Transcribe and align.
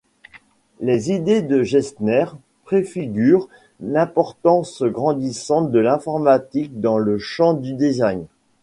Les 0.79 1.11
idées 1.11 1.43
de 1.43 1.61
Gerstner 1.61 2.25
préfigurent 2.65 3.47
l'importance 3.81 4.81
grandissante 4.81 5.69
de 5.69 5.77
l'informatique 5.77 6.79
dans 6.81 6.97
le 6.97 7.19
champ 7.19 7.53
du 7.53 7.73
design. 7.75 8.25